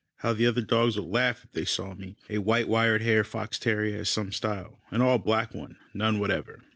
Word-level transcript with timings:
How 0.21 0.33
the 0.33 0.47
other 0.47 0.61
dogs 0.61 0.99
would 0.99 1.07
laugh 1.09 1.43
if 1.43 1.51
they 1.51 1.63
saw 1.63 1.93
me. 1.93 2.17
A 2.27 2.39
white 2.39 2.67
wire 2.67 2.97
haired 2.97 3.27
fox 3.27 3.59
terrier 3.59 3.97
has 3.97 4.09
some 4.09 4.31
style 4.31 4.79
an 4.89 4.99
all 4.99 5.19
black 5.19 5.53
one, 5.53 5.77
none 5.93 6.17
whatever. 6.17 6.63